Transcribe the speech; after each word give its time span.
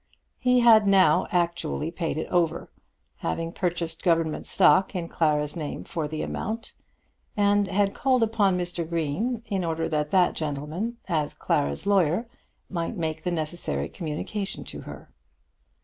He 0.39 0.61
had 0.61 0.87
now 0.87 1.27
actually 1.31 1.91
paid 1.91 2.17
it 2.17 2.25
over, 2.29 2.71
having 3.17 3.51
purchased 3.51 4.01
government 4.01 4.47
stock 4.47 4.95
in 4.95 5.07
Clara's 5.07 5.55
name 5.55 5.83
for 5.83 6.07
the 6.07 6.23
amount, 6.23 6.73
and 7.37 7.67
had 7.67 7.93
called 7.93 8.23
upon 8.23 8.57
Mr. 8.57 8.89
Green, 8.89 9.43
in 9.45 9.63
order 9.63 9.87
that 9.89 10.09
that 10.09 10.33
gentleman, 10.33 10.97
as 11.07 11.35
Clara's 11.35 11.85
lawyer, 11.85 12.27
might 12.67 12.97
make 12.97 13.21
the 13.21 13.29
necessary 13.29 13.89
communication 13.89 14.63
to 14.63 14.81
her. 14.81 15.11